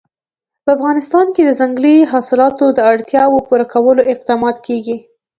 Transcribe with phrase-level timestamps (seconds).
[0.63, 4.97] په افغانستان کې د ځنګلي حاصلاتو د اړتیاوو پوره کولو اقدامات کېږي.